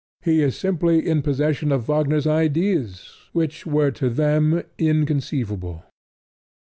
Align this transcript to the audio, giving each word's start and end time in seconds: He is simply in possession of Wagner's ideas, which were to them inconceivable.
He 0.23 0.41
is 0.41 0.57
simply 0.57 1.05
in 1.07 1.21
possession 1.21 1.71
of 1.71 1.83
Wagner's 1.85 2.25
ideas, 2.25 3.27
which 3.33 3.67
were 3.67 3.91
to 3.91 4.09
them 4.09 4.63
inconceivable. 4.79 5.83